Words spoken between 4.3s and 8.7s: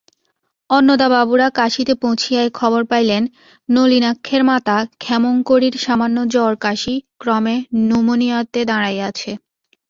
মাতা ক্ষেমংকরীর সামান্য জ্বরকাসি ক্রমে ন্যুমোনিয়াতে